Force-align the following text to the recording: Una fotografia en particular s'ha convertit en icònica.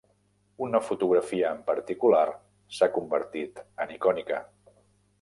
Una 0.67 0.79
fotografia 0.85 1.51
en 1.57 1.61
particular 1.69 2.23
s'ha 2.79 2.91
convertit 2.99 3.65
en 3.87 3.95
icònica. 4.01 4.45